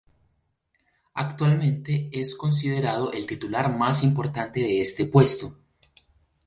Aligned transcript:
Actualmente 1.13 2.09
es 2.11 2.33
considerado 2.33 3.11
el 3.11 3.27
titular 3.27 3.71
más 3.77 4.01
importante 4.03 4.59
de 4.61 4.81
este 4.81 5.05
puesto. 5.05 5.59